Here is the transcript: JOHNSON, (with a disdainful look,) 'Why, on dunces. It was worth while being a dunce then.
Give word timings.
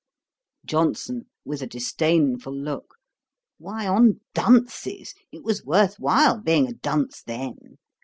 JOHNSON, 0.65 1.27
(with 1.45 1.61
a 1.61 1.67
disdainful 1.67 2.55
look,) 2.57 2.95
'Why, 3.59 3.85
on 3.87 4.21
dunces. 4.33 5.13
It 5.31 5.43
was 5.43 5.63
worth 5.63 5.99
while 5.99 6.41
being 6.41 6.67
a 6.67 6.73
dunce 6.73 7.21
then. 7.21 7.77